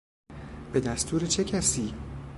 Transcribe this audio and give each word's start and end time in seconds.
به 0.73 0.79
دستور 0.79 1.25
چه 1.25 1.43
کسی؟ 1.43 1.93